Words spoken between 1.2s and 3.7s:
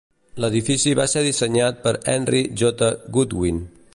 dissenyat per Henry J. Goodwin.